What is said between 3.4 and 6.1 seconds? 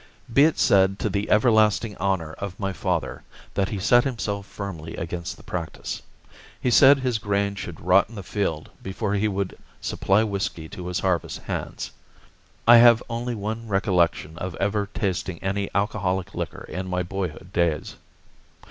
that he set himself firmly against the practice.